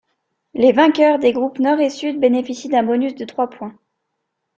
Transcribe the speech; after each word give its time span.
Les 0.55 0.71
vainqueurs 0.71 1.19
des 1.19 1.31
groupes 1.31 1.59
Nord 1.59 1.79
et 1.79 1.91
Sud 1.91 2.19
bénéficient 2.19 2.69
d'un 2.69 2.81
bonus 2.81 3.13
de 3.13 3.23
trois 3.23 3.51
points. 3.51 3.77